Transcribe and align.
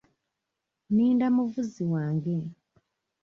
Ninda 0.95 1.25
muvuzi 1.35 1.83
wange. 1.93 2.35